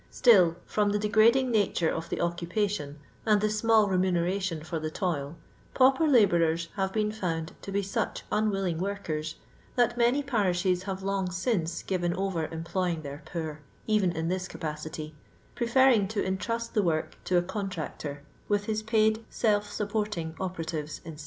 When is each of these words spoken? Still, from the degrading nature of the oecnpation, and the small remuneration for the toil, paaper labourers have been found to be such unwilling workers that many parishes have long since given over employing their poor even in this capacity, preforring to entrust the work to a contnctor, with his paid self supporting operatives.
Still, 0.09 0.55
from 0.65 0.89
the 0.89 0.97
degrading 0.97 1.51
nature 1.51 1.91
of 1.91 2.09
the 2.09 2.15
oecnpation, 2.17 2.95
and 3.23 3.39
the 3.39 3.51
small 3.51 3.87
remuneration 3.87 4.63
for 4.63 4.79
the 4.79 4.89
toil, 4.89 5.35
paaper 5.75 6.07
labourers 6.07 6.69
have 6.75 6.91
been 6.91 7.11
found 7.11 7.51
to 7.61 7.71
be 7.71 7.83
such 7.83 8.23
unwilling 8.31 8.79
workers 8.79 9.35
that 9.75 9.99
many 9.99 10.23
parishes 10.23 10.81
have 10.89 11.03
long 11.03 11.29
since 11.29 11.83
given 11.83 12.15
over 12.15 12.47
employing 12.47 13.03
their 13.03 13.21
poor 13.31 13.61
even 13.85 14.11
in 14.13 14.27
this 14.27 14.47
capacity, 14.47 15.13
preforring 15.55 16.07
to 16.09 16.25
entrust 16.25 16.73
the 16.73 16.81
work 16.81 17.15
to 17.25 17.37
a 17.37 17.43
contnctor, 17.43 18.21
with 18.49 18.65
his 18.65 18.81
paid 18.81 19.23
self 19.29 19.71
supporting 19.71 20.33
operatives. 20.39 21.01